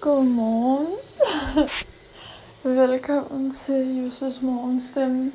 [0.00, 0.86] Godmorgen.
[2.64, 5.32] Velkommen til Jusses morgenstemme.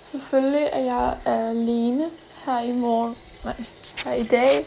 [0.00, 2.04] Selvfølgelig er jeg alene
[2.44, 3.64] her i morgen, nej,
[4.04, 4.66] her i dag,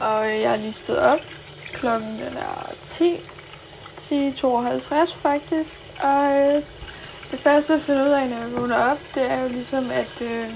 [0.00, 1.18] og jeg er lige stået op.
[1.72, 6.62] Klokken den er 10, 10.52 faktisk, og øh,
[7.30, 10.22] det første jeg finder ud af, når jeg vågner op, det er jo ligesom, at,
[10.22, 10.50] øh,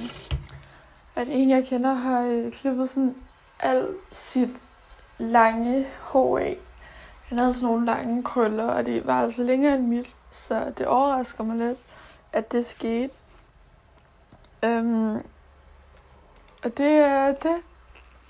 [1.17, 3.15] at en jeg kender har øh, klippet sådan
[3.61, 4.51] alt sit
[5.19, 6.59] lange hår af.
[7.31, 10.87] Han havde sådan nogle lange krøller, og det var altså længere end mit, så det
[10.87, 11.79] overrasker mig lidt,
[12.33, 13.13] at det skete.
[14.65, 15.15] Øhm,
[16.65, 17.57] og det er det.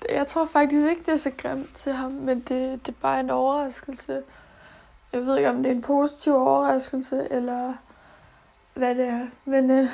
[0.09, 3.19] Jeg tror faktisk ikke, det er så grimt til ham, men det, det er bare
[3.19, 4.21] en overraskelse.
[5.13, 7.73] Jeg ved ikke, om det er en positiv overraskelse, eller
[8.73, 9.27] hvad det er.
[9.45, 9.85] Men øh,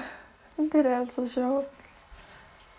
[0.58, 1.66] det er da altid sjovt.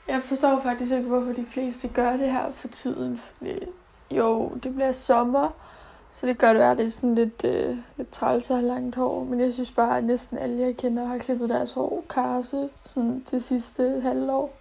[0.09, 3.19] Jeg forstår faktisk ikke, hvorfor de fleste gør det her for tiden.
[3.19, 3.59] Fordi,
[4.11, 5.51] jo, det bliver sommer,
[6.11, 8.97] så det gør det være, det er sådan lidt, øh, lidt træls at have langt
[8.97, 9.25] hår.
[9.25, 13.23] Men jeg synes bare, at næsten alle, jeg kender, har klippet deres hår karse sådan
[13.27, 14.55] til sidste halvår.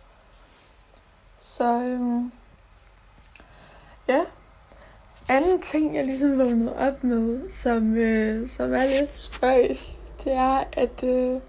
[1.39, 2.31] Så øhm,
[4.07, 4.21] ja.
[5.29, 10.63] Anden ting, jeg ligesom vågnede op med, som, øh, som er lidt spøjs, det er,
[10.73, 11.41] at øh,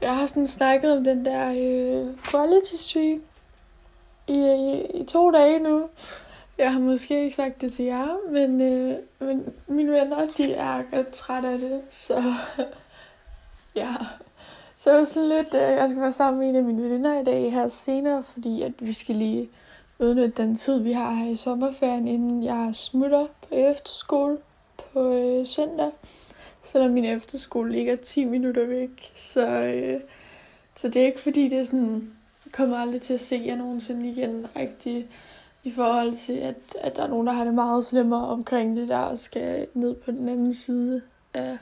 [0.00, 3.22] jeg har sådan snakket om den der øh, quality stream
[4.26, 5.88] i, i, i to dage nu.
[6.62, 10.82] Jeg har måske ikke sagt det til jer, men, øh, men mine venner, de er
[11.12, 12.22] trætte af det, så
[13.76, 13.94] ja.
[14.76, 17.24] Så jeg sådan lidt, øh, jeg skal være sammen med en af mine veninder i
[17.24, 19.48] dag her senere, fordi at vi skal lige
[19.98, 24.38] udnytte den tid, vi har her i sommerferien, inden jeg smutter på efterskole
[24.76, 25.90] på øh, søndag.
[26.62, 30.00] Selvom min efterskole ligger 10 minutter væk, så, øh,
[30.76, 32.12] så det er ikke fordi, det er sådan,
[32.44, 35.06] jeg kommer aldrig til at se jer nogensinde igen, rigtigt
[35.64, 38.88] i forhold til, at, at der er nogen, der har det meget slemmere omkring det
[38.88, 41.02] der, og skal ned på den anden side
[41.34, 41.58] af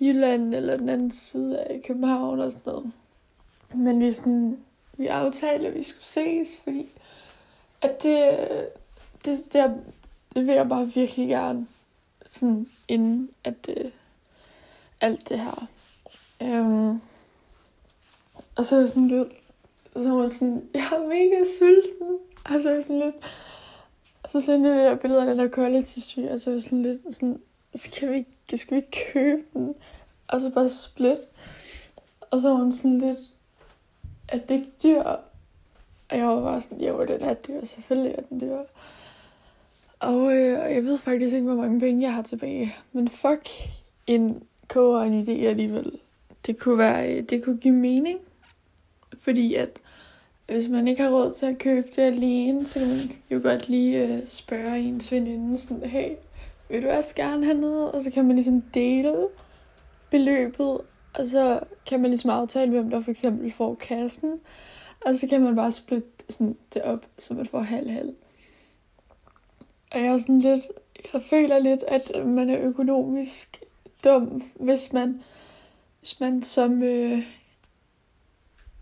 [0.00, 2.92] Jylland, eller den anden side af København og sådan noget.
[3.74, 4.58] Men vi, sådan,
[4.98, 6.88] vi aftalte, at vi skulle ses, fordi
[7.80, 8.38] at det,
[9.24, 9.74] det, det,
[10.34, 11.66] det vil jeg bare virkelig gerne,
[12.28, 13.92] sådan inden at det,
[15.00, 15.68] alt det her.
[16.42, 17.00] Øhm,
[18.56, 19.28] og så er sådan lidt,
[19.92, 22.18] så var man sådan, jeg er mega sulten.
[22.44, 23.14] Og så er jeg sådan lidt,
[24.22, 26.54] og så sendte jeg det der billede af den der quality street, og så var
[26.54, 27.40] jeg sådan lidt sådan,
[27.74, 29.74] skal vi, ikke, skal vi ikke købe den?
[30.28, 31.18] Og så bare split.
[32.30, 33.18] Og så var hun sådan lidt,
[34.28, 35.02] at det ikke dyr?
[36.08, 38.58] Og jeg var bare sådan, jo, den er dyr, selvfølgelig er den dyr.
[39.98, 42.72] Og øh, jeg ved faktisk ikke, hvor mange penge jeg har tilbage.
[42.92, 43.48] Men fuck
[44.06, 45.92] en koger en idé alligevel.
[46.46, 48.18] Det kunne, være, øh, det kunne give mening.
[49.18, 49.70] Fordi at
[50.50, 52.98] hvis man ikke har råd til at købe det alene, så kan man
[53.30, 56.10] jo godt lige øh, spørge ens veninde sådan, hey,
[56.68, 57.92] vil du også gerne have noget?
[57.92, 59.28] Og så kan man ligesom dele
[60.10, 60.80] beløbet,
[61.14, 64.40] og så kan man ligesom aftale, hvem der for eksempel får kassen,
[65.06, 68.14] og så kan man bare splitte sådan det op, så man får halv-halv.
[69.92, 70.64] Og jeg er sådan lidt,
[71.12, 73.62] jeg føler lidt, at man er økonomisk
[74.04, 75.22] dum, hvis man,
[76.00, 77.18] hvis man som øh,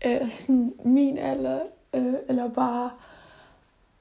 [0.05, 1.59] øh, sådan min alder,
[1.93, 2.91] øh, eller bare,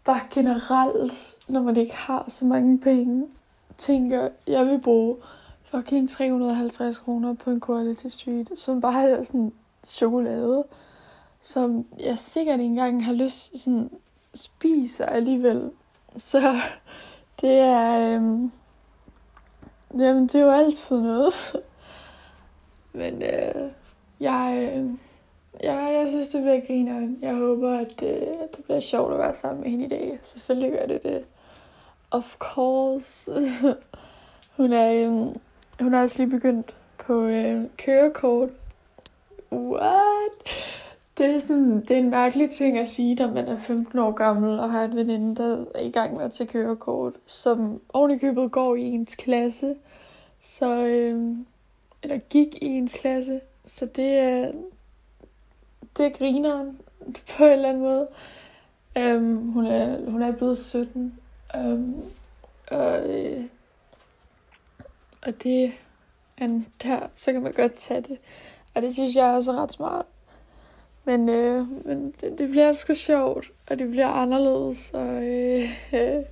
[0.04, 3.26] bare generelt, når man ikke har så mange penge,
[3.78, 5.16] tænker, jeg vil bruge
[5.64, 9.52] fucking 350 kroner på en Quality Street, som bare er sådan
[9.84, 10.64] chokolade,
[11.40, 13.90] som jeg sikkert ikke engang har lyst sådan
[14.34, 15.70] spiser alligevel.
[16.16, 16.60] Så
[17.40, 18.52] det er, øhm,
[19.98, 21.34] jamen det er jo altid noget.
[22.92, 23.70] Men øh,
[24.20, 24.90] jeg, øh,
[25.62, 27.18] Ja, jeg synes, det bliver grineren.
[27.22, 28.26] Jeg håber, at øh,
[28.56, 30.18] det bliver sjovt at være sammen med hende i dag.
[30.22, 31.24] Selvfølgelig gør det det.
[32.10, 33.30] Of course.
[34.56, 35.10] hun, er, øh,
[35.80, 38.48] hun er også lige begyndt på øh, kørekort.
[39.52, 40.32] What?
[41.18, 44.10] Det er, sådan, det er en mærkelig ting at sige, når man er 15 år
[44.12, 48.52] gammel og har en veninde, der er i gang med at tage kørekort, som ovenikøbet
[48.52, 49.74] går i ens klasse.
[50.40, 51.36] Så, øh,
[52.02, 53.40] eller gik i ens klasse.
[53.66, 54.52] Så det er,
[55.98, 56.80] det er grineren
[57.36, 58.08] på en eller anden måde.
[58.96, 61.18] Øhm, hun, er, hun er blevet 17.
[61.56, 62.02] Øhm,
[62.70, 63.44] og, øh,
[65.22, 65.72] og det
[66.38, 68.18] er der, så kan man godt tage det.
[68.74, 70.06] Og det synes jeg er også ret smart.
[71.04, 75.62] Men, øh, men det, det bliver sgu sjovt, og det bliver anderledes, og øh,
[75.92, 76.22] øh,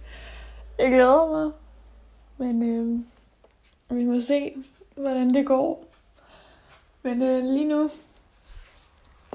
[0.78, 1.52] jeg glæder mig.
[2.38, 4.52] Men øh, vi må se,
[4.96, 5.84] hvordan det går.
[7.02, 7.90] Men øh, lige nu,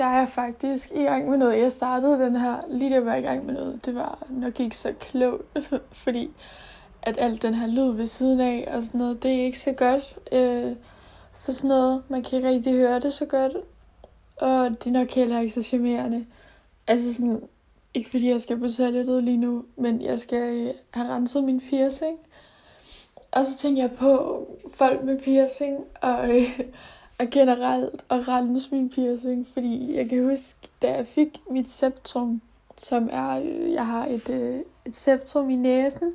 [0.02, 1.60] der er jeg faktisk i gang med noget.
[1.60, 3.86] Jeg startede den her, lige da jeg var i gang med noget.
[3.86, 5.58] Det var nok ikke så klogt,
[6.04, 6.30] fordi
[7.02, 9.72] at alt den her lyd ved siden af og sådan noget, det er ikke så
[9.72, 10.16] godt.
[10.32, 10.76] Øh,
[11.36, 13.54] for sådan noget, man kan ikke rigtig høre det så godt.
[14.36, 16.26] Og det er nok heller ikke så charmerende.
[16.88, 17.44] Altså sådan,
[17.94, 21.62] ikke fordi jeg skal på toilettet lige nu, men jeg skal øh, have renset min
[21.70, 22.18] piercing.
[23.32, 26.60] Og så tænker jeg på folk med piercing, og, øh,
[27.22, 32.42] og generelt at rense min piercing, fordi jeg kan huske, da jeg fik mit septum,
[32.78, 36.14] som er, øh, jeg har et, øh, et septum i næsen,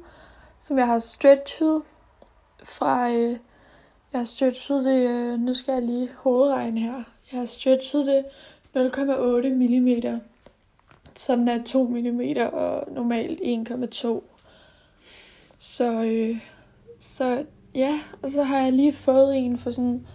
[0.58, 1.82] som jeg har stretchet
[2.64, 3.30] fra, øh,
[4.12, 8.24] jeg har stretchet det, øh, nu skal jeg lige hovedregne her, jeg har stretchet det
[8.74, 10.20] 0,8 mm,
[11.14, 12.20] så den er 2 mm
[12.52, 14.22] og normalt 1,2.
[15.58, 16.36] Så, øh,
[17.00, 17.44] så
[17.74, 20.06] ja, og så har jeg lige fået en for sådan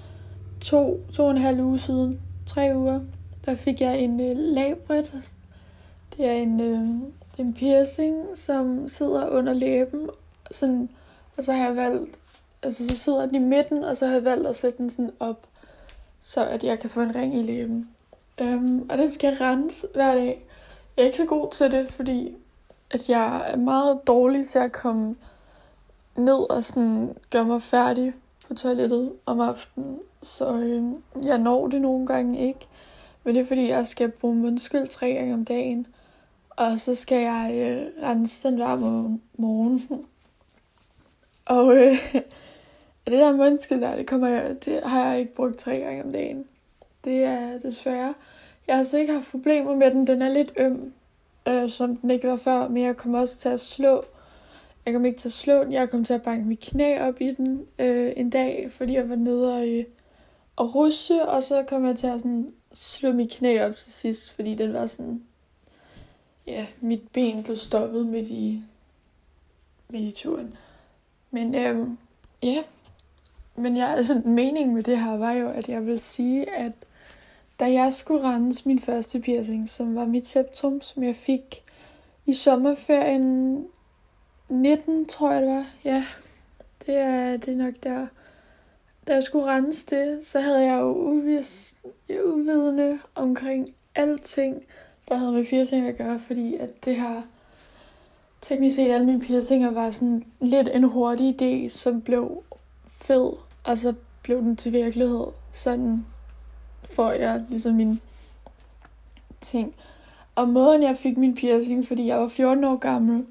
[0.61, 2.99] to, to og en halv uge siden, tre uger.
[3.45, 5.21] Der fik jeg en øh, labret.
[6.17, 6.87] Det er en, øh,
[7.37, 10.09] en piercing, som sidder under læben.
[10.51, 10.89] Sådan,
[11.37, 12.15] og så har jeg valgt,
[12.63, 15.11] altså så sidder den i midten, og så har jeg valgt at sætte den sådan
[15.19, 15.47] op,
[16.21, 17.89] så at jeg kan få en ring i læben.
[18.41, 20.45] Um, og den skal rense hver dag.
[20.97, 22.35] Jeg er ikke så god til det, fordi
[22.91, 25.15] at jeg er meget dårlig til at komme
[26.15, 28.13] ned og sådan gøre mig færdig
[28.51, 29.99] på toilettet om aftenen.
[30.21, 30.83] Så øh,
[31.25, 32.67] jeg når det nogle gange ikke.
[33.23, 35.87] Men det er fordi, jeg skal bruge mundskyld tre gange om dagen.
[36.49, 38.75] Og så skal jeg øh, rense den hver
[39.37, 39.89] morgen.
[41.57, 42.13] og øh,
[43.07, 46.11] det der mundskyld der, det, kommer jeg, det har jeg ikke brugt tre gange om
[46.11, 46.45] dagen.
[47.03, 48.13] Det er desværre.
[48.67, 50.07] Jeg har altså ikke haft problemer med den.
[50.07, 50.93] Den er lidt øm,
[51.47, 52.67] øh, som den ikke var før.
[52.67, 54.05] Men jeg kommer også til at slå
[54.85, 57.21] jeg kom ikke til at slå den, jeg kom til at banke mit knæ op
[57.21, 59.83] i den øh, en dag, fordi jeg var nede og, øh,
[60.55, 64.31] og russe, og så kom jeg til at sådan, slå mit knæ op til sidst,
[64.31, 65.23] fordi den var sådan,
[66.47, 68.61] ja, mit ben blev stoppet midt i,
[69.89, 70.53] midt i turen.
[71.31, 71.87] Men øh,
[72.43, 72.63] ja,
[73.55, 76.71] men jeg, altså, meningen med det her var jo, at jeg vil sige, at
[77.59, 81.63] da jeg skulle rense min første piercing, som var mit septum, som jeg fik
[82.25, 83.65] i sommerferien
[84.51, 85.65] 19, tror jeg det var.
[85.85, 86.05] Ja,
[86.85, 88.07] det er, det er nok der.
[89.07, 91.77] Da jeg skulle rense det, så havde jeg jo uvis,
[92.25, 94.63] uvidende omkring alting,
[95.09, 97.21] der havde med piercing at gøre, fordi at det her,
[98.41, 102.43] teknisk set alle mine piercinger var sådan lidt en hurtig idé, som blev
[102.87, 103.31] fed,
[103.65, 103.93] og så
[104.23, 105.25] blev den til virkelighed.
[105.51, 106.05] Sådan
[106.83, 108.01] får jeg ligesom min
[109.41, 109.75] ting.
[110.35, 113.25] Og måden jeg fik min piercing, fordi jeg var 14 år gammel,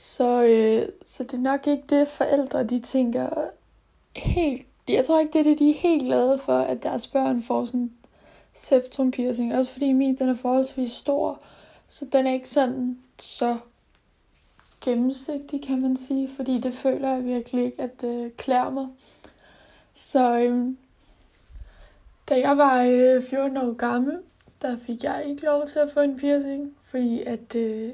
[0.00, 3.50] så, øh, så det er nok ikke det, forældre de tænker
[4.16, 4.66] helt...
[4.88, 7.64] Jeg tror ikke, det er det, de er helt glade for, at deres børn får
[7.64, 7.92] sådan
[8.52, 9.54] septum piercing.
[9.54, 11.42] Også fordi min, den er forholdsvis stor,
[11.88, 13.56] så den er ikke sådan så
[14.80, 16.28] gennemsigtig, kan man sige.
[16.36, 18.86] Fordi det føler jeg virkelig ikke, at det øh, klæder mig.
[19.94, 20.74] Så øh,
[22.28, 24.18] da jeg var øh, 14 år gammel,
[24.62, 27.92] der fik jeg ikke lov til at få en piercing, fordi at øh,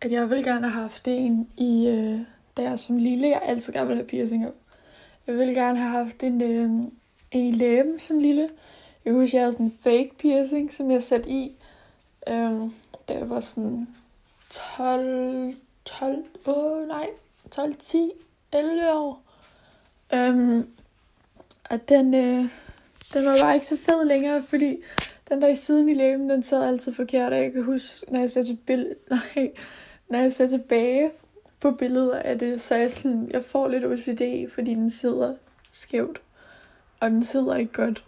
[0.00, 2.20] at jeg vil gerne have haft en i, øh,
[2.56, 4.50] da jeg som lille, jeg altid gerne ville have piercinger.
[5.26, 6.70] Jeg ville gerne have haft en, øh,
[7.30, 8.48] en i læben som lille.
[9.04, 11.52] Jeg husker, jeg havde sådan en fake piercing, som jeg satte i,
[12.28, 12.70] øh,
[13.08, 13.88] da jeg var sådan
[14.76, 15.54] 12,
[15.84, 17.06] 12, åh nej,
[17.50, 18.10] 12, 10,
[18.52, 19.22] 11 år.
[20.14, 20.64] Øh,
[21.70, 22.48] og den, øh,
[23.14, 24.76] den var bare ikke så fed længere, fordi
[25.28, 28.20] den der i siden i læben, den sad altid forkert, og jeg kan huske, når
[28.20, 28.94] jeg ser til billeder,
[29.36, 29.52] nej,
[30.14, 31.10] når jeg ser tilbage
[31.60, 35.34] på billeder af det, så er jeg sådan, jeg får lidt OCD, fordi den sidder
[35.70, 36.22] skævt.
[37.00, 38.04] Og den sidder ikke godt.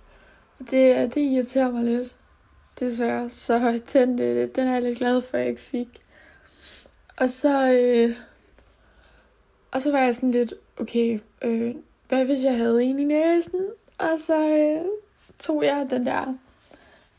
[0.59, 2.15] Og det, det irriterer mig lidt,
[2.81, 3.31] desværre.
[3.31, 5.89] Så den, øh, den er jeg lidt glad for, at jeg ikke fik.
[7.17, 8.17] Og så, øh,
[9.71, 11.75] og så var jeg sådan lidt, okay, øh,
[12.09, 13.61] hvad hvis jeg havde en i næsen?
[13.99, 14.85] Og så øh,
[15.39, 16.35] tog jeg den der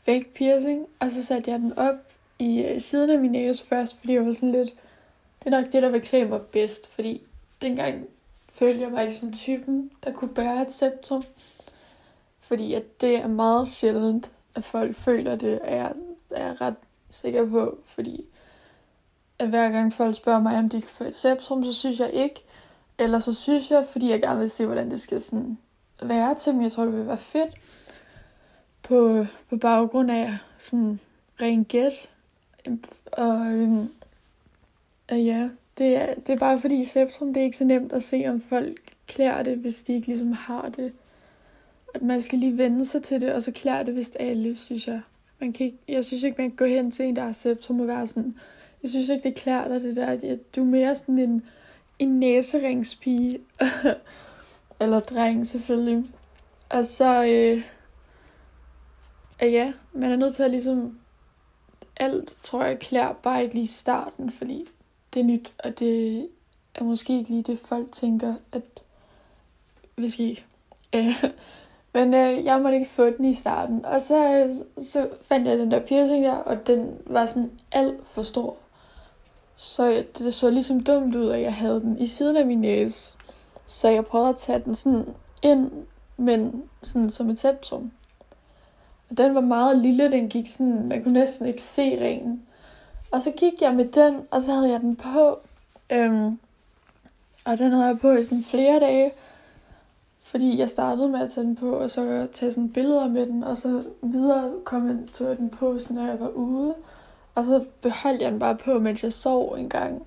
[0.04, 2.07] fake piercing, og så satte jeg den op
[2.38, 4.74] i øh, siden af min næse først, fordi jeg var sådan lidt,
[5.38, 7.22] det er nok det, der vil klæde mig bedst, fordi
[7.62, 8.04] dengang
[8.52, 11.22] følte jeg mig som typen, der kunne bære et septum.
[12.40, 15.92] Fordi at det er meget sjældent, at folk føler det, er jeg,
[16.30, 16.74] er ret
[17.10, 18.24] sikker på, fordi
[19.38, 22.10] at hver gang folk spørger mig, om de skal få et septum, så synes jeg
[22.12, 22.42] ikke.
[22.98, 25.58] Eller så synes jeg, fordi jeg gerne vil se, hvordan det skal sådan
[26.02, 26.62] være til mig.
[26.62, 27.54] Jeg tror, det vil være fedt
[28.82, 31.00] på, på baggrund af sådan
[31.40, 32.08] ren gæt.
[33.12, 33.88] Og øhm,
[35.12, 35.48] øh, ja,
[35.78, 38.40] det er, det er bare fordi septum, det er ikke så nemt at se, om
[38.40, 40.92] folk klæder det, hvis de ikke ligesom har det.
[41.94, 44.86] At man skal lige vende sig til det, og så klæder det vist alle, synes
[44.86, 45.00] jeg.
[45.40, 47.80] Man kan ikke, jeg synes ikke, man kan gå hen til en, der har septrum
[47.80, 48.34] og være sådan,
[48.82, 50.36] jeg synes ikke, det klæder dig, det der.
[50.56, 51.42] Du er mere sådan en,
[51.98, 53.38] en næseringspige.
[54.80, 56.04] Eller dreng selvfølgelig.
[56.68, 57.62] Og så, øh,
[59.52, 60.98] ja, man er nødt til at ligesom,
[61.98, 64.68] alt tror jeg klæder bare ikke lige i starten, fordi
[65.14, 66.28] det er nyt, og det
[66.74, 68.62] er måske ikke lige det, folk tænker, at
[69.96, 70.38] vi skal
[70.94, 71.24] øh,
[71.92, 73.84] Men øh, jeg måtte ikke få den i starten.
[73.84, 74.50] Og så, øh,
[74.84, 78.56] så fandt jeg den der piercing der, og den var sådan alt for stor.
[79.56, 83.16] Så det så ligesom dumt ud, at jeg havde den i siden af min næse.
[83.66, 85.70] Så jeg prøvede at tage den sådan ind,
[86.16, 87.92] men sådan som et septum.
[89.10, 92.42] Og den var meget lille, den gik sådan, man kunne næsten ikke se ringen.
[93.10, 95.38] Og så gik jeg med den, og så havde jeg den på.
[95.90, 96.38] Øhm,
[97.44, 99.10] og den havde jeg på i sådan flere dage.
[100.22, 103.44] Fordi jeg startede med at tage den på, og så tage sådan billeder med den,
[103.44, 106.74] og så videre kom til den på, når jeg var ude.
[107.34, 110.06] Og så beholdt jeg den bare på, mens jeg sov en gang.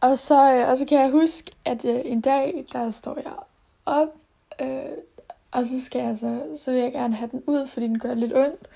[0.00, 3.32] Og så, øh, og så kan jeg huske, at øh, en dag, der står jeg
[3.86, 4.14] op,
[4.60, 4.68] øh,
[5.50, 8.14] og så skal jeg så, så vil jeg gerne have den ud, fordi den gør
[8.14, 8.68] lidt ondt.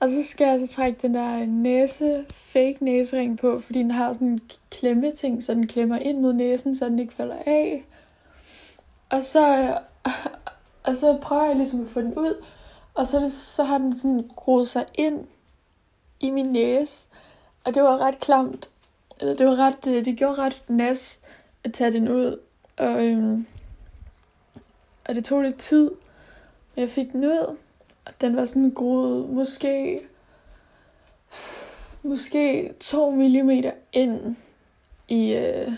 [0.00, 4.12] Og så skal jeg så trække den der næse, fake næsering på, fordi den har
[4.12, 7.84] sådan en klemme ting, så den klemmer ind mod næsen, så den ikke falder af.
[9.10, 9.78] Og så,
[10.86, 12.44] og så prøver jeg ligesom at få den ud,
[12.94, 15.26] og så, det, så har den sådan groet sig ind
[16.20, 17.08] i min næse.
[17.64, 18.68] Og det var ret klamt.
[19.20, 21.20] Eller det var ret, det, det gjorde ret nas
[21.64, 22.38] at tage den ud.
[22.76, 23.46] Og, øhm,
[25.04, 25.90] og det tog lidt tid.
[26.74, 27.56] Men jeg fik den ud.
[28.04, 30.00] Og den var sådan groet måske
[32.04, 33.50] måske 2 mm
[33.92, 34.36] ind
[35.08, 35.72] i, øh,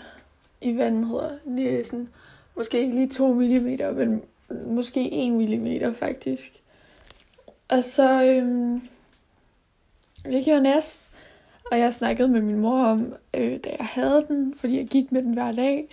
[0.61, 2.09] i hvad den hedder, næsen.
[2.55, 3.41] Måske ikke lige 2 mm,
[3.95, 4.21] men
[4.65, 6.61] måske 1 mm faktisk.
[7.67, 8.81] Og så, øhm,
[10.25, 11.09] ligger gjorde næs,
[11.71, 15.11] og jeg snakkede med min mor om, øh, da jeg havde den, fordi jeg gik
[15.11, 15.87] med den hver dag,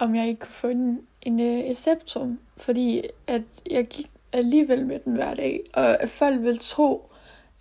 [0.00, 4.86] om jeg ikke kunne få den en øh, et septum, fordi at jeg gik alligevel
[4.86, 7.10] med den hver dag, og folk ville tro,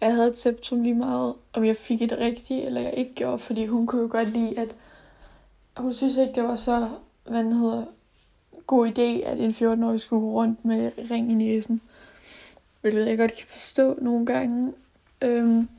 [0.02, 3.14] at jeg havde et septum lige meget, om jeg fik et rigtigt, eller jeg ikke
[3.14, 4.76] gjorde, fordi hun kunne jo godt lide, at
[5.78, 6.90] hun synes ikke, det var så,
[7.24, 7.86] hvad den hedder,
[8.68, 11.82] god idé, at en 14-årig skulle gå rundt med ring i næsen.
[12.82, 14.74] Hvilket jeg godt kan forstå nogle gange.
[15.22, 15.70] Øhm,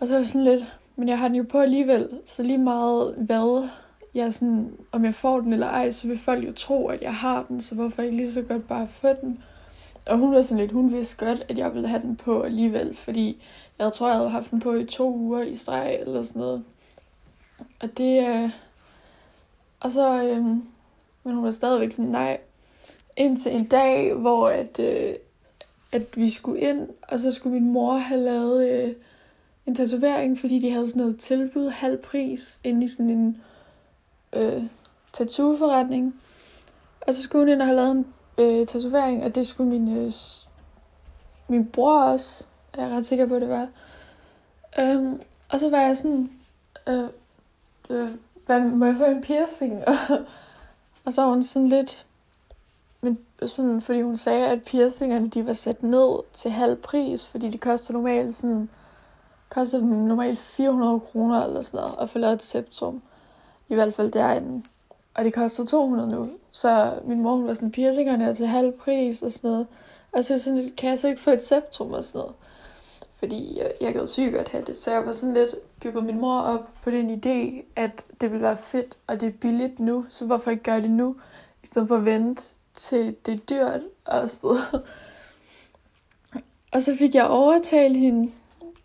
[0.00, 0.64] og så var sådan lidt,
[0.96, 3.68] men jeg har den jo på alligevel, så lige meget hvad
[4.16, 7.14] jeg sådan, om jeg får den eller ej, så vil folk jo tro, at jeg
[7.14, 9.42] har den, så hvorfor ikke lige så godt bare få den?
[10.06, 12.96] Og hun var sådan lidt, hun vidste godt, at jeg ville have den på alligevel,
[12.96, 13.42] fordi
[13.78, 16.64] jeg tror, jeg havde haft den på i to uger i streg eller sådan noget.
[17.80, 18.50] Og det, øh,
[19.80, 20.44] og så, øh,
[21.24, 22.38] men hun var stadigvæk sådan, nej.
[23.16, 25.14] Indtil en dag, hvor at, øh,
[25.92, 28.92] at vi skulle ind, og så skulle min mor have lavet øh,
[29.66, 33.42] en tatovering, fordi de havde sådan noget tilbud, halv pris, inde i sådan en
[34.32, 34.62] øh,
[35.12, 36.20] tattooforretning.
[37.06, 38.06] Og så skulle hun ind og have lavet en
[38.38, 40.12] øh, tatovering, og det skulle min, øh,
[41.48, 42.44] min bror også.
[42.76, 43.68] Jeg er ret sikker på, at det var.
[44.78, 46.30] Øhm, og så var jeg sådan,
[46.88, 47.04] øh,
[47.90, 48.10] øh,
[48.46, 49.80] hvad, må jeg få en piercing?
[51.04, 52.06] Og så var hun sådan lidt...
[53.00, 57.26] Men øh, sådan, fordi hun sagde, at piercingerne de var sat ned til halv pris,
[57.26, 58.68] fordi de koster normalt sådan,
[59.48, 63.02] koster normalt 400 kroner eller sådan noget, at få lavet et septum.
[63.68, 64.66] I hvert fald derinde.
[65.14, 66.30] Og det koster 200 nu.
[66.50, 69.66] Så min mor hun var sådan, piercingerne er til halv pris og sådan noget.
[70.12, 72.34] Og så sådan, kan jeg så ikke få et septum og sådan noget?
[73.18, 74.76] Fordi jeg, jeg gad sygt godt have det.
[74.76, 78.42] Så jeg var sådan lidt bygget min mor op på den idé, at det ville
[78.42, 81.16] være fedt, og det er billigt nu, så hvorfor ikke gøre det nu,
[81.62, 82.42] i stedet for at vente
[82.74, 84.82] til det er dyrt og sådan
[86.72, 88.32] og så fik jeg overtalt hende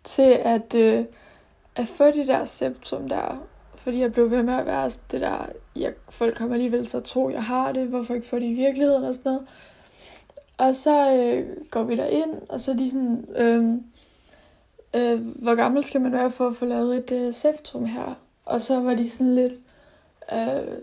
[0.04, 1.04] til at, øh,
[1.76, 3.46] at få det der septum der,
[3.82, 5.46] fordi jeg blev ved med at være det der,
[5.76, 9.04] jeg, folk kommer alligevel så tro, jeg har det, hvorfor ikke få det i virkeligheden
[9.04, 9.48] og sådan noget.
[10.58, 13.74] Og så øh, går vi der ind, og så er de sådan, øh,
[14.94, 18.14] øh, hvor gammel skal man være for at få lavet et øh, septum her?
[18.44, 19.52] Og så var de sådan lidt,
[20.32, 20.78] øh,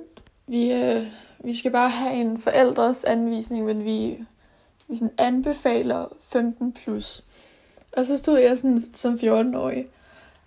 [0.48, 1.08] vi, øh,
[1.40, 4.24] vi skal bare have en forældres anvisning, men vi,
[4.88, 7.24] vi sådan anbefaler 15 plus.
[7.92, 9.86] Og så stod jeg sådan som 14-årig.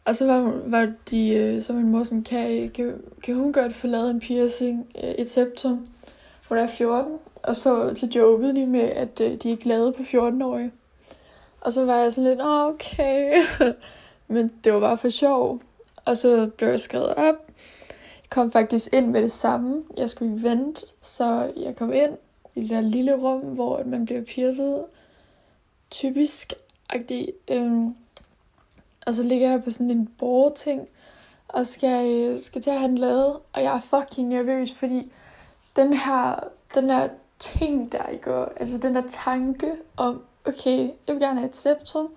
[0.05, 3.73] Og så var, var de, øh, så min mor sådan, kan, kan, kan hun godt
[3.73, 5.87] få lavet en piercing, øh, et septum?
[6.49, 7.19] Hun er 14.
[7.43, 10.73] Og så, så jokede de med, at øh, de ikke lavede på 14-årige.
[11.61, 13.43] Og så var jeg sådan lidt, okay.
[14.29, 15.61] Men det var bare for sjov.
[16.05, 17.37] Og så blev jeg skrevet op.
[18.23, 19.83] Jeg kom faktisk ind med det samme.
[19.97, 22.13] Jeg skulle vente, så jeg kom ind
[22.55, 24.85] i det der lille rum, hvor man bliver piercet.
[25.91, 26.53] Typisk
[26.91, 27.29] agtig.
[27.49, 27.95] Øhm,
[29.07, 30.89] og så ligger jeg på sådan en borgerting.
[31.49, 35.13] og skal, skal til at have den lavet, og jeg er fucking nervøs, fordi
[35.77, 36.45] den her,
[36.75, 41.39] den her ting, der i går, altså den der tanke om, okay, jeg vil gerne
[41.39, 42.09] have et septum,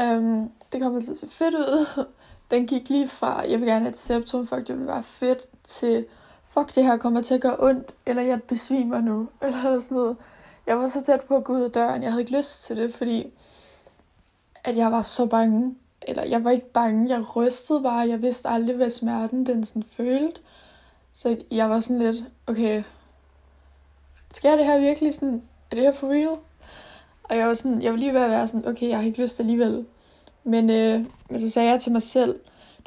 [0.00, 2.04] um, det kommer til at se fedt ud,
[2.50, 5.46] den gik lige fra, jeg vil gerne have et septum, fuck, det vil være fedt,
[5.64, 6.06] til,
[6.44, 10.16] fuck det her kommer til at gøre ondt, eller jeg besvimer nu, eller sådan noget.
[10.66, 12.76] Jeg var så tæt på at gå ud af døren, jeg havde ikke lyst til
[12.76, 13.32] det, fordi
[14.64, 15.74] at jeg var så bange.
[16.06, 19.82] Eller jeg var ikke bange, jeg rystede bare, jeg vidste aldrig, hvad smerten den sådan
[19.82, 20.40] følte.
[21.12, 22.82] Så jeg var sådan lidt, okay,
[24.32, 26.38] skal det her virkelig sådan, er det her for real?
[27.22, 29.22] Og jeg var sådan, jeg var lige ved at være sådan, okay, jeg har ikke
[29.22, 29.86] lyst alligevel.
[30.44, 32.40] Men, øh, men så sagde jeg til mig selv,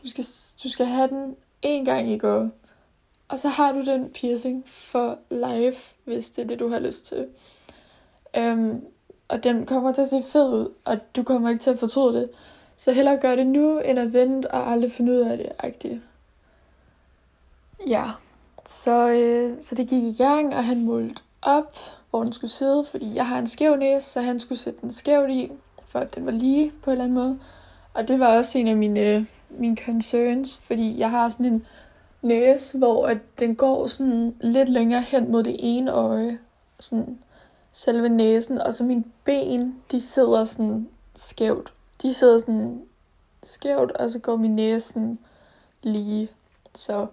[0.04, 0.24] du skal,
[0.64, 2.50] du skal have den en gang i går.
[3.28, 7.06] Og så har du den piercing for life, hvis det er det, du har lyst
[7.06, 7.28] til.
[8.38, 8.86] Øhm,
[9.28, 12.22] og den kommer til at se fed ud, og du kommer ikke til at fortryde
[12.22, 12.30] det.
[12.80, 16.02] Så hellere gør det nu, end at vente og aldrig finde ud af det, agtigt.
[17.88, 18.06] Ja,
[18.66, 21.76] så, øh, så det gik i gang, og han målte op,
[22.10, 24.92] hvor den skulle sidde, fordi jeg har en skæv næse, så han skulle sætte den
[24.92, 25.52] skævt i,
[25.88, 27.40] for at den var lige på en eller anden måde.
[27.94, 31.66] Og det var også en af mine, øh, mine concerns, fordi jeg har sådan en
[32.22, 36.40] næse, hvor at den går sådan lidt længere hen mod det ene øje.
[36.80, 37.20] Sådan
[37.74, 41.74] selve næsen, og så mine ben, de sidder sådan skævt.
[42.02, 42.82] De sidder sådan
[43.44, 45.20] skævt, og så går min næse sådan
[45.82, 46.30] lige.
[46.76, 47.08] Så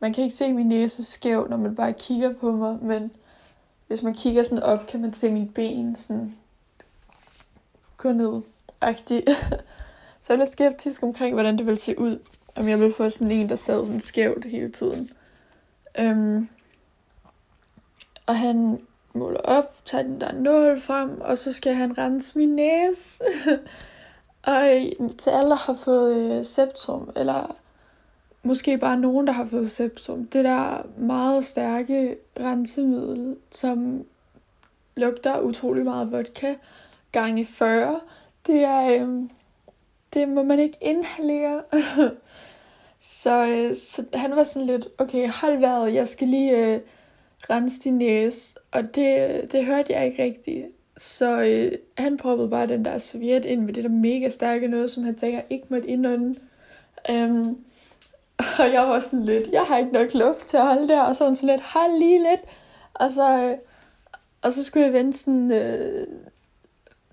[0.00, 3.10] man kan ikke se min næse skæv, når man bare kigger på mig, men
[3.86, 6.36] hvis man kigger sådan op, kan man se mine ben sådan
[7.96, 8.42] gå ned.
[8.84, 9.32] -agtigt.
[10.20, 12.18] så jeg er lidt skeptisk omkring, hvordan det vil se ud.
[12.54, 15.10] Om jeg vil få sådan en, der sad sådan skævt hele tiden.
[15.98, 16.48] Øhm,
[18.26, 18.80] og han
[19.12, 23.24] måler op, tager den der nål frem, og så skal han rense min næse.
[24.46, 24.62] og
[25.18, 27.56] til alle, der har fået øh, septum, eller
[28.42, 34.04] måske bare nogen, der har fået septum, det der meget stærke rensemiddel, som
[34.96, 36.54] lugter utrolig meget vodka,
[37.12, 38.00] gange 40,
[38.46, 39.22] det er, øh,
[40.14, 41.62] det må man ikke inhalere.
[43.22, 46.80] så, øh, så han var sådan lidt, okay, hold vejret, jeg skal lige øh,
[47.50, 50.66] rense din næse, og det, øh, det hørte jeg ikke rigtigt.
[50.96, 54.90] Så øh, han proppede bare den der serviet ind med det der mega stærke noget,
[54.90, 56.40] som han tænker ikke måtte indånde.
[57.08, 57.58] Um,
[58.58, 61.16] og jeg var sådan lidt, jeg har ikke nok luft til at holde der, og
[61.16, 62.40] så var han sådan lidt, hold lige lidt.
[62.94, 63.58] Og så, øh,
[64.42, 66.06] og så skulle jeg vente sådan øh,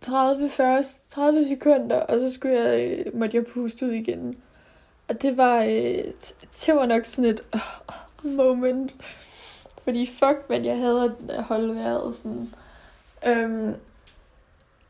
[0.02, 4.38] 30, 40, 30 sekunder, og så skulle jeg, øh, måtte jeg puste ud igen.
[5.08, 6.04] Og det var, øh,
[6.66, 8.96] det var nok sådan et øh, moment.
[9.84, 12.54] Fordi fuck, men jeg havde at holde vejret sådan.
[13.26, 13.76] Øhm,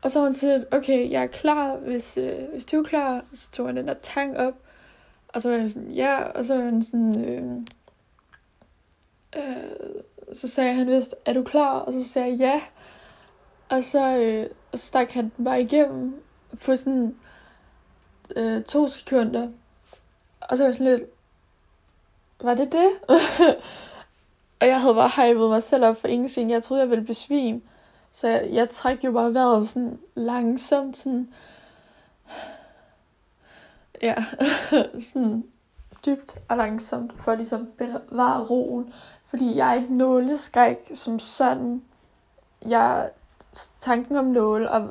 [0.02, 3.24] og så var han sådan, okay, jeg er klar, hvis, øh, hvis du er klar.
[3.32, 4.54] Så tog han den der tang op.
[5.28, 6.22] Og så var jeg sådan, ja.
[6.22, 7.60] Og så var han sådan, øh,
[9.36, 11.78] øh, så sagde han vist, er du klar?
[11.78, 12.60] Og så sagde jeg ja.
[13.68, 16.22] Og så, øh, stak han den bare igennem
[16.64, 17.16] på sådan
[18.36, 19.48] øh, to sekunder.
[20.40, 21.10] Og så var jeg sådan lidt,
[22.40, 22.90] var det det?
[24.60, 26.50] Og jeg havde bare hypet mig selv op for ingenting.
[26.50, 27.60] Jeg troede, jeg ville besvime.
[28.14, 31.34] Så jeg, jeg træk jo bare vejret sådan langsomt, sådan...
[34.02, 34.14] Ja,
[35.12, 35.44] sådan
[36.06, 38.92] dybt og langsomt, for ligesom at ligesom bevare roen.
[39.24, 41.82] Fordi jeg er ikke nåleskræk som sådan.
[42.66, 43.10] Jeg,
[43.80, 44.90] tanken om nåle og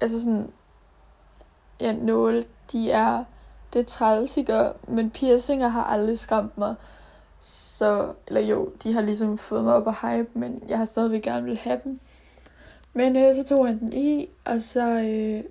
[0.00, 0.52] altså sådan,
[1.80, 3.24] ja, nåle, de er,
[3.72, 4.72] det er træls, ikke?
[4.88, 6.74] Men piercinger har aldrig skræmt mig.
[7.40, 11.22] Så, eller jo, de har ligesom fået mig op og hype, men jeg har stadigvæk
[11.22, 12.00] gerne vil have dem.
[12.94, 15.44] Men øh, så tog han den i, og så, øh,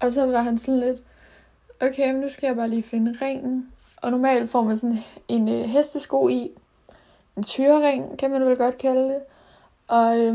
[0.00, 1.02] og så var han sådan lidt,
[1.80, 3.70] okay, men nu skal jeg bare lige finde ringen.
[3.96, 6.50] Og normalt får man sådan en øh, hestesko i,
[7.36, 9.22] en tyrering, kan man vel godt kalde det.
[9.88, 10.34] Og, øh,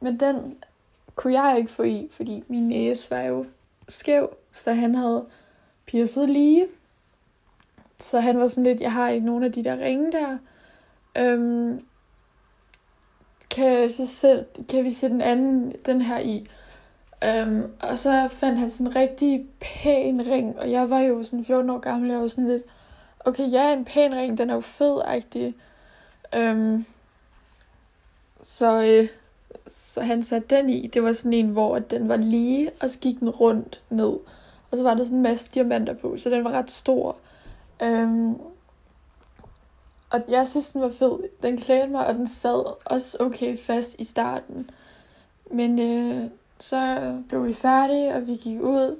[0.00, 0.56] men den
[1.14, 3.44] kunne jeg ikke få i, fordi min næse var jo
[3.88, 5.26] skæv, så han havde
[5.86, 6.66] piercet lige.
[7.98, 10.38] Så han var sådan lidt, jeg har ikke nogen af de der ringe der.
[11.18, 11.84] Øhm,
[13.54, 16.48] kan, så sæt, kan vi sætte den anden, den her i?
[17.24, 21.44] Øhm, og så fandt han sådan en rigtig pæn ring, og jeg var jo sådan
[21.44, 22.62] 14 år gammel, jeg var sådan lidt,
[23.20, 25.54] okay, ja, en pæn ring, den er jo fed-agtig.
[26.34, 26.86] Øhm,
[28.40, 29.08] så, øh,
[29.66, 30.86] så han satte den i.
[30.86, 34.12] Det var sådan en, hvor den var lige, og så gik den rundt ned.
[34.70, 37.16] Og så var der sådan en masse diamanter på, så den var ret stor.
[37.82, 38.34] Øhm,
[40.12, 41.18] og jeg synes, den var fed.
[41.42, 44.70] Den klædte mig, og den sad også okay fast i starten.
[45.50, 48.96] Men øh, så blev vi færdige, og vi gik ud.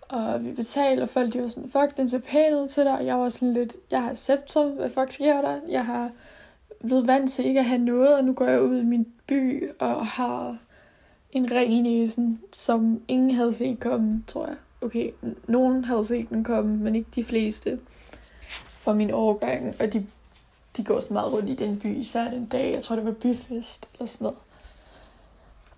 [0.00, 2.92] Og vi betalte, og folk de var sådan, fuck, den ser pæn ud til dig.
[2.92, 5.60] Og jeg var sådan lidt, jeg har septum, hvad fuck sker der?
[5.68, 6.10] Jeg har
[6.80, 9.70] blevet vant til ikke at have noget, og nu går jeg ud i min by
[9.78, 10.56] og har
[11.32, 14.56] en ring i næsen, som ingen havde set komme, tror jeg.
[14.82, 15.10] Okay,
[15.48, 17.78] nogen havde set den komme, men ikke de fleste
[18.68, 20.06] fra min årgang, og de,
[20.76, 23.12] de går så meget rundt i den by, især den dag, jeg tror det var
[23.12, 24.38] byfest eller sådan noget.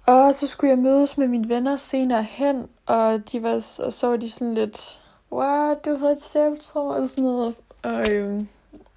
[0.07, 4.07] Og så skulle jeg mødes med mine venner senere hen, og, de var, og så
[4.07, 5.01] var de sådan lidt,
[5.33, 7.55] wow, du har fået et septum og sådan noget.
[7.83, 8.49] Og, øhm,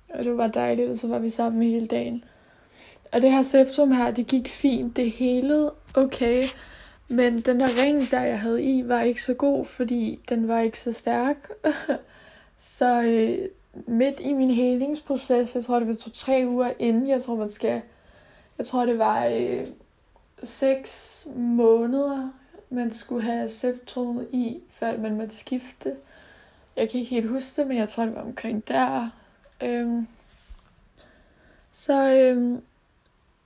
[0.10, 2.24] og det var dejligt, og så var vi sammen hele dagen.
[3.12, 6.46] Og det her septum her, det gik fint, det hele okay.
[7.08, 10.60] Men den der ring, der jeg havde i, var ikke så god, fordi den var
[10.60, 11.50] ikke så stærk.
[12.58, 13.38] så øh,
[13.88, 17.82] midt i min helingsproces, jeg tror det var to-tre uger inden, jeg tror man skal,
[18.58, 19.68] jeg tror det var øh,
[20.44, 22.30] seks måneder,
[22.70, 25.96] man skulle have septummet i, før man måtte skifte.
[26.76, 29.10] Jeg kan ikke helt huske det, men jeg tror det var omkring der.
[29.64, 30.08] Øhm,
[31.72, 32.62] så, øhm,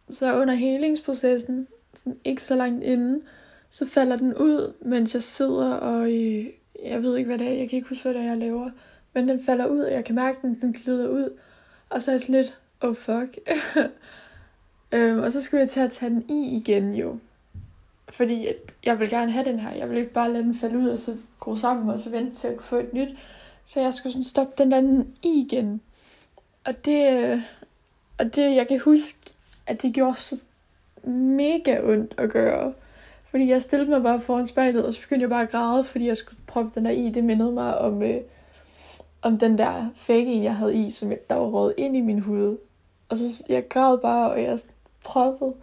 [0.10, 3.24] så under helingsprocessen, sådan ikke så langt inden,
[3.70, 6.46] så falder den ud, mens jeg sidder og øh,
[6.84, 8.70] jeg ved ikke, hvad det er, jeg kan ikke huske, hvad det er, jeg laver.
[9.20, 11.30] Men den falder ud, og jeg kan mærke, at den, den glider ud.
[11.90, 13.38] Og så er jeg sådan lidt, oh fuck.
[14.92, 17.18] øhm, og så skulle jeg til at tage den i igen jo.
[18.10, 18.48] Fordi
[18.84, 19.72] jeg vil gerne have den her.
[19.72, 22.36] Jeg vil ikke bare lade den falde ud, og så gå sammen, og så vente
[22.36, 23.18] til at kunne få et nyt.
[23.66, 25.82] Så jeg skulle sådan stoppe den anden i igen.
[26.66, 27.44] Og det,
[28.18, 29.18] og det, jeg kan huske,
[29.68, 30.38] at det gjorde så
[31.04, 32.74] mega ondt at gøre.
[33.32, 36.08] Fordi jeg stillede mig bare foran spejlet, og så begyndte jeg bare at græde, fordi
[36.08, 37.10] jeg skulle proppe den der i.
[37.10, 38.22] Det mindede mig om, øh,
[39.22, 42.02] om den der fake en, jeg havde i, som jeg, der var rådet ind i
[42.02, 42.58] min hud.
[43.10, 44.60] Og så jeg græd bare, og jeg
[45.04, 45.54] proppede.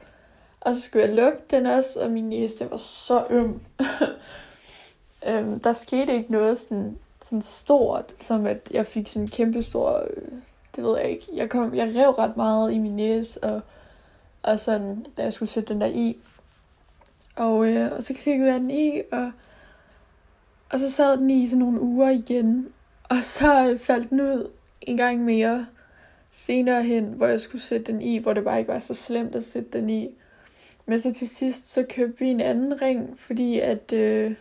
[0.61, 3.61] Og så skulle jeg lukke den også, og min næse, den var så øm.
[5.29, 9.63] øhm, der skete ikke noget sådan, sådan stort, som at jeg fik sådan en kæmpe
[9.63, 10.33] stor, øh,
[10.77, 11.25] det ved jeg ikke.
[11.35, 13.61] Jeg, kom, jeg rev ret meget i min næse, og,
[14.43, 16.17] og sådan, da jeg skulle sætte den der i.
[17.37, 19.33] Og, øh, og så klikkede jeg den i, og,
[20.71, 22.69] og så sad den i sådan nogle uger igen.
[23.09, 25.67] Og så faldt den ud en gang mere
[26.31, 29.35] senere hen, hvor jeg skulle sætte den i, hvor det bare ikke var så slemt
[29.35, 30.09] at sætte den i.
[30.87, 34.35] Men så til sidst, så købte vi en anden ring, fordi at, øh,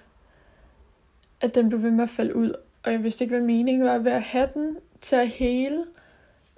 [1.41, 2.53] at den blev ved med at falde ud.
[2.83, 5.85] Og jeg vidste ikke, hvad meningen var ved at have den til at hele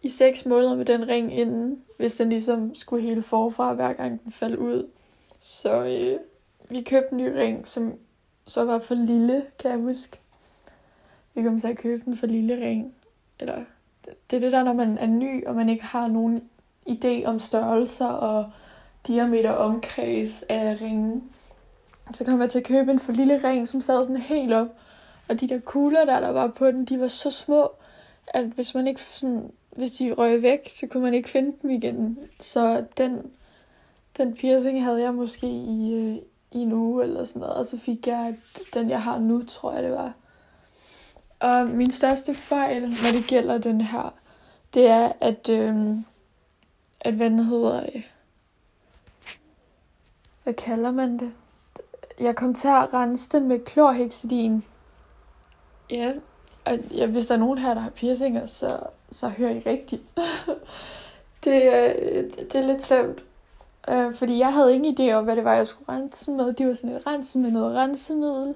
[0.04, 4.24] i seks måneder med den ring inden, hvis den ligesom skulle hele forfra, hver gang
[4.24, 4.88] den faldt ud.
[5.39, 6.20] Så øh,
[6.70, 7.93] vi købte en ny ring, som
[8.48, 10.20] så var for lille, kan jeg huske.
[11.38, 12.93] Vi kom til at købe den for lille ring.
[13.39, 13.63] Eller,
[14.06, 16.43] det er det der, når man er ny, og man ikke har nogen
[16.89, 18.52] idé om størrelser og
[19.08, 21.23] diameter omkreds af ringen.
[22.13, 24.67] Så kom jeg til at købe en for lille ring, som sad sådan helt op.
[25.28, 27.71] Og de der kugler, der, der var på den, de var så små,
[28.28, 31.69] at hvis man ikke sådan, hvis de røg væk, så kunne man ikke finde dem
[31.69, 32.19] igen.
[32.39, 33.32] Så den,
[34.17, 36.15] den piercing havde jeg måske i, øh,
[36.52, 38.38] i en uge eller sådan noget, og så fik jeg
[38.73, 40.13] den, jeg har nu, tror jeg det var.
[41.39, 44.13] Og min største fejl, når det gælder den her,
[44.73, 45.76] det er, at, øh,
[47.02, 48.04] at hvad den hedder, øh,
[50.43, 51.32] hvad kalder man det?
[52.19, 54.63] Jeg kom til at rense den med klorhexidin.
[55.89, 56.13] Ja,
[56.65, 60.04] og ja, hvis der er nogen her, der har piercinger, så, så hører I rigtigt.
[61.43, 63.23] det, øh, det, det er lidt slemt.
[63.89, 66.54] Øh, fordi jeg havde ingen idé om, hvad det var, jeg skulle rense med.
[66.54, 68.56] De var sådan et rense med noget rensemiddel.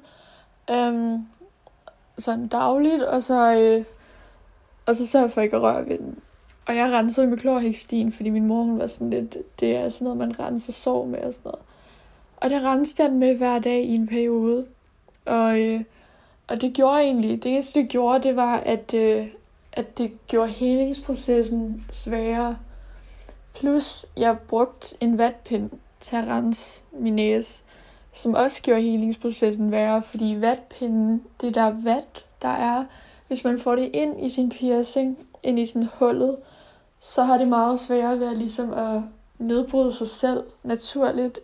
[0.69, 1.19] Øh,
[2.17, 3.85] sådan dagligt, og så, øh,
[4.85, 6.19] og så sørger for ikke at røre ved den.
[6.67, 10.05] Og jeg rensede med klorhexidin, fordi min mor hun var sådan lidt, det er sådan
[10.05, 11.65] noget, man renser sår med og sådan noget.
[12.37, 14.65] Og det rensede jeg den med hver dag i en periode.
[15.25, 15.81] Og, øh,
[16.47, 19.27] og det gjorde egentlig, det eneste det gjorde, det var, at, øh,
[19.73, 22.57] at det gjorde helingsprocessen sværere.
[23.55, 25.69] Plus, jeg brugte en vatpind
[25.99, 27.63] til at rense min næse,
[28.13, 32.85] som også gjorde helingsprocessen værre, fordi vatpinden, det der vat, der er,
[33.27, 36.37] hvis man får det ind i sin piercing, ind i sin hullet,
[36.99, 39.01] så har det meget sværere ved at, ligesom at
[39.39, 41.39] nedbryde sig selv naturligt,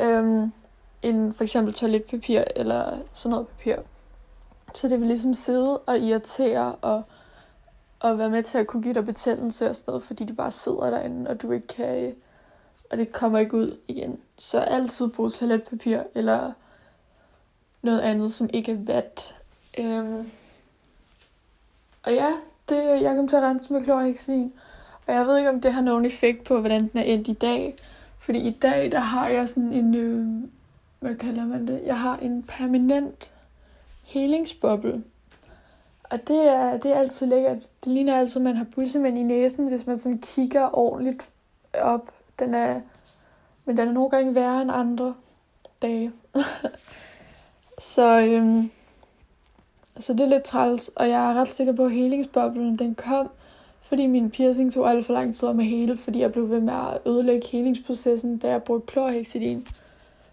[0.00, 0.52] øhm,
[1.02, 3.76] end for eksempel toiletpapir eller sådan noget papir.
[4.74, 7.02] Så det vil ligesom sidde og irritere og,
[8.00, 10.50] og være med til at kunne give dig betændelse og sådan noget, fordi de bare
[10.50, 12.12] sidder derinde, og du ikke kan, øh,
[12.90, 14.18] og det kommer ikke ud igen.
[14.38, 16.52] Så altid brug toiletpapir eller
[17.82, 19.34] noget andet, som ikke er vat.
[19.78, 20.30] Øhm.
[22.02, 22.32] Og ja,
[22.68, 24.52] det, jeg kom til at rense med klorhexin.
[25.06, 27.32] Og jeg ved ikke, om det har nogen effekt på, hvordan den er endt i
[27.32, 27.76] dag.
[28.18, 30.48] Fordi i dag, der har jeg sådan en, øh,
[31.00, 31.82] hvad kalder man det?
[31.86, 33.32] Jeg har en permanent
[34.04, 35.02] helingsboble.
[36.04, 37.68] Og det er, det er altid lækkert.
[37.84, 41.28] Det ligner altid, at man har bussemænd i næsen, hvis man sådan kigger ordentligt
[41.74, 42.10] op.
[42.38, 42.80] Den er,
[43.64, 45.14] men den er nogle gange værre end andre
[45.82, 46.12] dage.
[47.94, 48.70] så, øhm,
[49.98, 53.30] så det er lidt træls, og jeg er ret sikker på, at helingsboblen den kom,
[53.82, 56.74] fordi min piercing tog alt for lang tid med hele, fordi jeg blev ved med
[56.74, 59.66] at ødelægge helingsprocessen, da jeg brugte klorhexidin.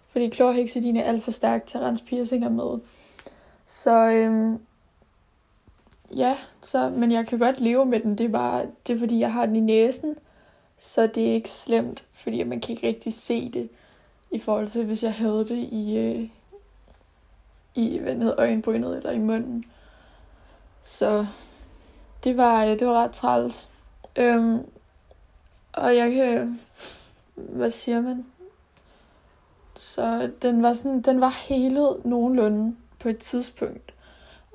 [0.08, 2.80] Fordi klorhexidin er alt for stærkt til at rense piercinger med.
[3.66, 4.58] Så øhm,
[6.16, 8.18] ja, så, men jeg kan godt leve med den.
[8.18, 10.16] Det er bare, det er fordi, jeg har den i næsen,
[10.78, 13.68] så det er ikke slemt, fordi man kan ikke rigtig se det
[14.30, 16.28] i forhold til, hvis jeg havde det i, øh,
[17.74, 19.64] i hvad hedder, øjenbrynet eller i munden.
[20.82, 21.26] Så
[22.24, 23.70] det var, øh, det var ret træls.
[24.16, 24.58] Øhm,
[25.72, 26.60] og jeg kan,
[27.34, 28.26] hvad siger man?
[29.74, 33.94] Så den var, sådan, den var helet nogenlunde på et tidspunkt.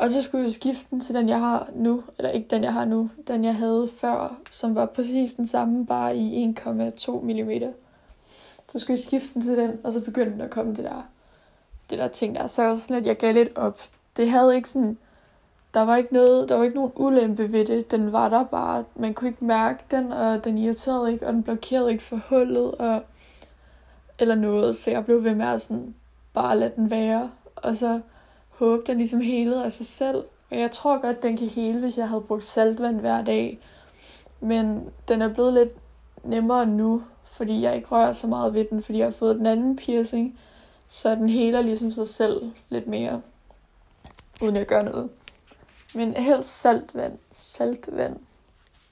[0.01, 2.03] Og så skulle jeg skifte den til den, jeg har nu.
[2.17, 3.09] Eller ikke den, jeg har nu.
[3.27, 7.73] Den, jeg havde før, som var præcis den samme, bare i 1,2 mm.
[8.67, 11.07] Så skulle jeg skifte den til den, og så begyndte den at komme det der,
[11.89, 12.47] det der ting der.
[12.47, 13.79] Så jeg var sådan lidt, jeg gav lidt op.
[14.17, 14.97] Det havde ikke sådan,
[15.73, 17.91] der var ikke noget, der var ikke nogen ulempe ved det.
[17.91, 18.83] Den var der bare.
[18.95, 22.71] Man kunne ikke mærke den, og den irriterede ikke, og den blokerede ikke for hullet,
[22.71, 23.03] og,
[24.19, 24.75] eller noget.
[24.75, 25.95] Så jeg blev ved med at sådan,
[26.33, 27.31] bare lade den være.
[27.55, 28.01] Og så
[28.61, 30.23] håbe, den ligesom helede af sig selv.
[30.51, 33.59] Og jeg tror godt, den kan hele, hvis jeg havde brugt saltvand hver dag.
[34.39, 35.69] Men den er blevet lidt
[36.23, 39.45] nemmere nu, fordi jeg ikke rører så meget ved den, fordi jeg har fået den
[39.45, 40.39] anden piercing.
[40.87, 43.21] Så den heler ligesom sig selv lidt mere,
[44.41, 45.09] uden jeg gør noget.
[45.95, 47.17] Men helst saltvand.
[47.33, 48.19] Saltvand.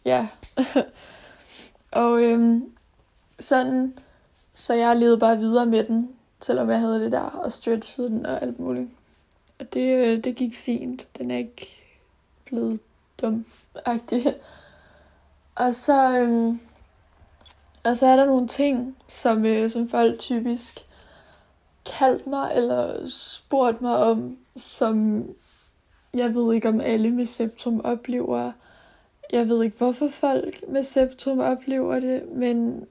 [0.06, 0.28] Ja.
[1.92, 2.72] og øhm,
[3.40, 3.94] sådan,
[4.54, 6.10] så jeg levede bare videre med den,
[6.42, 8.90] selvom jeg havde det der, og stretchede den og alt muligt.
[9.60, 11.08] Og det, øh, det gik fint.
[11.18, 11.68] Den er ikke
[12.46, 12.80] blevet
[13.22, 13.46] dum
[13.78, 14.34] -agtig.
[15.56, 16.60] Og så, øhm,
[17.84, 20.86] og så er der nogle ting, som, øh, som folk typisk
[21.86, 25.28] kaldt mig eller spurgt mig om, som
[26.14, 28.52] jeg ved ikke om alle med septum oplever.
[29.32, 32.88] Jeg ved ikke, hvorfor folk med septum oplever det, men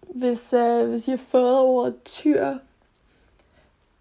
[0.00, 2.56] hvis, øh, hvis I har fået ordet tyr,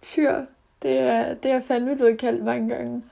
[0.01, 0.45] tyr,
[0.81, 3.03] det er, det er fandme blevet kaldt mange gange.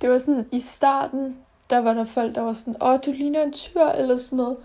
[0.00, 1.36] Det var sådan, i starten,
[1.70, 4.56] der var der folk, der var sådan, åh, du ligner en tyr, eller sådan noget.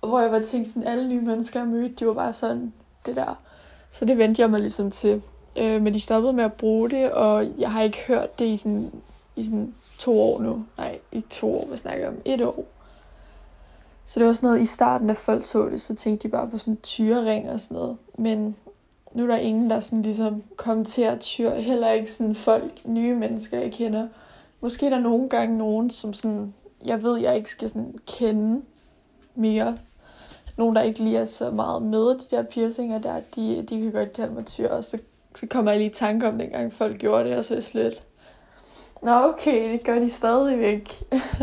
[0.00, 2.72] Hvor jeg var tænkt sådan, alle nye mennesker, jeg mødte, de var bare sådan,
[3.06, 3.40] det der.
[3.90, 5.22] Så det vendte jeg mig ligesom til.
[5.58, 8.56] Øh, men de stoppede med at bruge det, og jeg har ikke hørt det i
[8.56, 8.92] sådan,
[9.36, 10.64] i sådan to år nu.
[10.78, 12.14] Nej, i to år, vi snakker om?
[12.24, 12.64] Et år.
[14.06, 16.48] Så det var sådan noget, i starten, da folk så det, så tænkte de bare
[16.48, 17.96] på sådan tyrering og sådan noget.
[18.18, 18.56] Men
[19.12, 21.50] nu er der ingen, der sådan ligesom kommenterer tyr.
[21.50, 24.08] Heller ikke sådan folk, nye mennesker, jeg kender.
[24.60, 28.62] Måske er der nogle gange nogen, som sådan, jeg ved, jeg ikke skal sådan kende
[29.34, 29.78] mere.
[30.56, 33.92] Nogen, der ikke lige er så meget med de der piercinger der, de, de kan
[33.92, 34.68] godt kalde mig tyr.
[34.68, 34.98] Og så,
[35.34, 38.02] så kommer jeg lige i tanke om, dengang folk gjorde det, og så er slet.
[39.02, 41.02] Nå, okay, det gør de stadigvæk.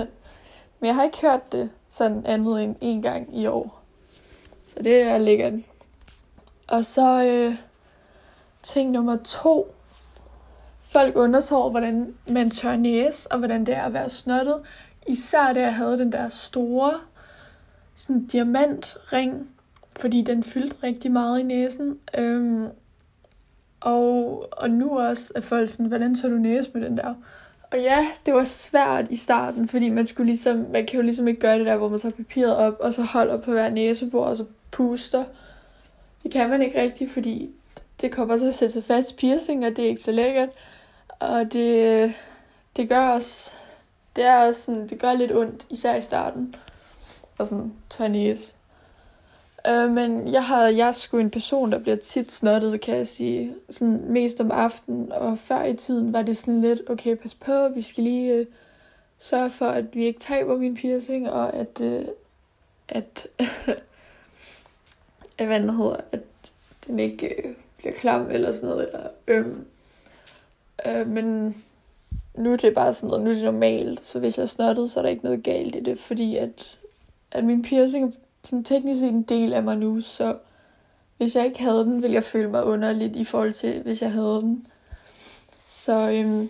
[0.80, 3.82] Men jeg har ikke hørt det sådan andet end en gang i år.
[4.66, 5.54] Så det er lækkert.
[6.68, 7.56] Og så øh,
[8.64, 9.76] ting nummer to.
[10.84, 14.62] Folk undersøger, hvordan man tør næse, og hvordan det er at være snottet.
[15.08, 16.94] Især da jeg havde den der store
[17.96, 19.50] sådan diamantring,
[19.96, 22.00] fordi den fyldte rigtig meget i næsen.
[22.18, 22.68] Øhm,
[23.80, 27.14] og, og nu også er folk sådan, hvordan tør du næse med den der?
[27.72, 31.28] Og ja, det var svært i starten, fordi man skulle ligesom, man kan jo ligesom
[31.28, 34.28] ikke gøre det der, hvor man tager papiret op, og så holder på hver næsebord,
[34.28, 35.24] og så puster.
[36.26, 37.50] Det kan man ikke rigtigt, fordi
[38.02, 40.50] det kommer til at sætte sig fast piercing, og det er ikke så lækkert.
[41.20, 42.14] Og det,
[42.76, 43.52] det gør også,
[44.16, 46.56] det er også sådan, det gør lidt ondt, især i starten.
[47.38, 48.08] Og sådan tør.
[49.68, 53.08] Øh, men jeg har, jeg er sgu en person, der bliver tit snottet, kan jeg
[53.08, 53.56] sige.
[53.70, 57.70] Sådan mest om aftenen, og før i tiden var det sådan lidt, okay, pas på,
[57.70, 58.46] vi skal lige øh,
[59.20, 62.06] sørge for, at vi ikke taber min piercing, og at, øh,
[62.90, 63.28] at
[65.42, 66.22] Øh, hvad den hedder, at
[66.88, 69.66] den ikke øh, bliver klam eller sådan noget, eller øm.
[70.88, 71.56] Øh, men
[72.38, 74.92] nu er det bare sådan noget, nu er det normalt, så hvis jeg er snottet,
[74.92, 76.80] så er der ikke noget galt i det, fordi at,
[77.32, 78.12] at min piercing er
[78.44, 80.38] sådan teknisk set en del af mig nu, så
[81.18, 84.12] hvis jeg ikke havde den, ville jeg føle mig underligt i forhold til, hvis jeg
[84.12, 84.68] havde den.
[85.68, 86.50] Så øhm,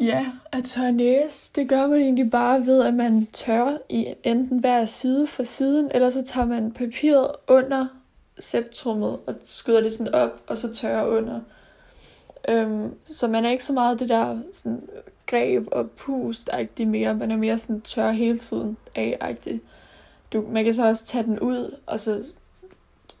[0.00, 4.58] Ja, at tørre næse, det gør man egentlig bare ved, at man tør i enten
[4.58, 7.86] hver side for siden, eller så tager man papiret under
[8.40, 11.40] septrummet og skyder det sådan op, og så tørrer under.
[12.48, 14.88] Øhm, så man er ikke så meget det der sådan,
[15.26, 17.14] greb og pust mere.
[17.14, 19.58] Man er mere sådan tør hele tiden af -agtig.
[20.32, 22.24] Du, man kan så også tage den ud, og så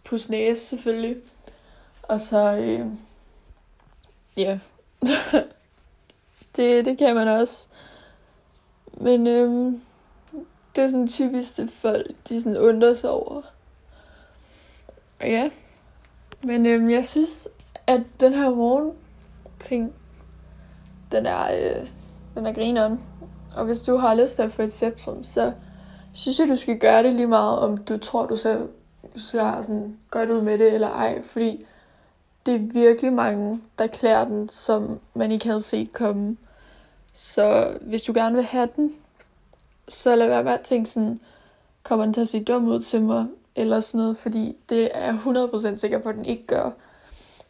[0.04, 1.16] pusse næse selvfølgelig.
[2.02, 2.86] Og så, øh,
[4.36, 4.58] ja,
[6.56, 7.66] det, det kan man også.
[9.00, 9.80] Men øhm,
[10.76, 13.42] det er sådan typisk det folk, de sådan undrer sig over.
[15.20, 15.50] Og ja,
[16.42, 17.48] men øhm, jeg synes,
[17.86, 18.92] at den her morgen
[19.58, 19.94] ting,
[21.12, 21.86] den er, øh,
[22.34, 23.00] den er grineren.
[23.56, 25.52] Og hvis du har lyst til at få et septum, så
[26.12, 28.66] synes jeg, du skal gøre det lige meget, om du tror, du ser,
[29.16, 31.22] ser sådan godt ud med det eller ej.
[31.22, 31.64] Fordi
[32.46, 36.36] det er virkelig mange, der klæder den, som man ikke havde set komme.
[37.16, 38.94] Så hvis du gerne vil have den,
[39.88, 41.20] så lad være med at tænke sådan,
[41.82, 45.04] kommer den til at se dum ud til mig, eller sådan noget, fordi det er
[45.04, 45.18] jeg
[45.72, 46.70] 100% sikker på, at den ikke gør.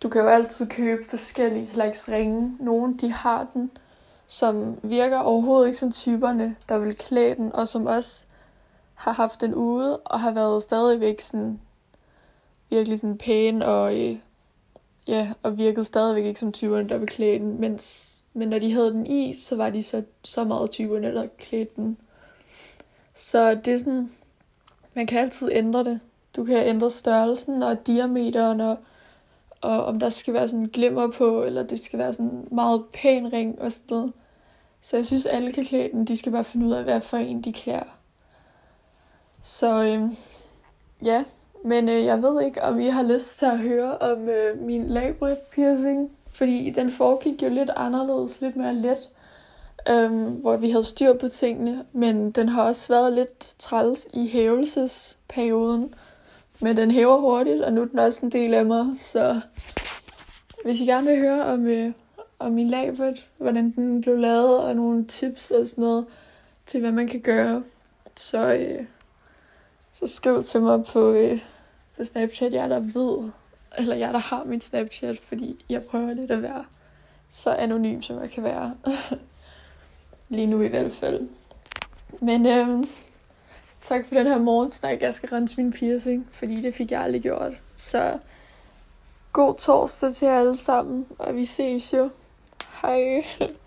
[0.03, 2.57] Du kan jo altid købe forskellige slags ringe.
[2.61, 3.71] Nogle de har den,
[4.27, 8.25] som virker overhovedet ikke som typerne, der vil klæde den, og som også
[8.95, 11.61] har haft den ude, og har været stadigvæk sådan
[12.71, 14.19] virkelig sådan pæn, og, øh,
[15.07, 18.73] ja, og virkede stadigvæk ikke som typerne, der vil klæde den, mens men når de
[18.73, 21.99] havde den i, så var de så, så meget typerne, der klædte den.
[23.15, 24.11] Så det er sådan,
[24.95, 26.01] man kan altid ændre det.
[26.37, 28.79] Du kan ændre størrelsen og diameteren og,
[29.61, 33.33] og om der skal være sådan glimmer på, eller det skal være sådan meget pæn
[33.33, 34.13] ring og sådan noget.
[34.81, 36.05] Så jeg synes, alle kan klæde den.
[36.05, 37.99] De skal bare finde ud af, hvad for en de klæder.
[39.43, 40.03] Så øh,
[41.05, 41.25] ja,
[41.65, 44.87] men øh, jeg ved ikke, om I har lyst til at høre om øh, min
[44.89, 46.16] labret piercing.
[46.37, 49.11] Fordi den foregik jo lidt anderledes, lidt mere let.
[49.89, 51.85] Øhm, hvor vi havde styr på tingene.
[51.93, 55.95] Men den har også været lidt træls i hævelsesperioden.
[56.61, 58.87] Men den hæver hurtigt, og nu er den også en del af mig.
[58.97, 59.41] Så
[60.65, 61.93] hvis I gerne vil høre om, øh,
[62.39, 66.07] om min labret, hvordan den blev lavet, og nogle tips og sådan noget
[66.67, 67.63] til, hvad man kan gøre,
[68.17, 68.85] så, øh,
[69.93, 71.41] så skriv til mig på, øh,
[71.97, 73.31] på Snapchat, jeg der ved,
[73.79, 76.65] eller jeg der har min Snapchat, fordi jeg prøver lidt at være
[77.29, 78.75] så anonym, som jeg kan være.
[80.29, 81.29] Lige nu i hvert fald.
[82.21, 82.89] Men øhm,
[83.83, 85.03] tak for den her morgensnak.
[85.03, 87.53] Jeg skal rense min piercing, fordi det fik jeg aldrig gjort.
[87.77, 88.19] Så
[89.33, 92.11] god torsdag til jer alle sammen, og vi ses jo.
[92.83, 93.25] Hej.